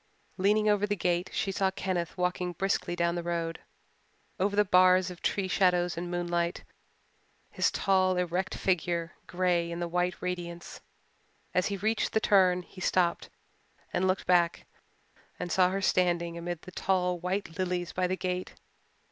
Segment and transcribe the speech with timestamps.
[0.37, 3.59] Leaning over the gate she saw Kenneth walking briskly down the road,
[4.39, 6.63] over the bars of tree shadows and moonlight,
[7.51, 10.81] his tall, erect figure grey in the white radiance.
[11.53, 13.29] As he reached the turn he stopped
[13.93, 14.65] and looked back
[15.39, 18.55] and saw her standing amid the tall white lilies by the gate.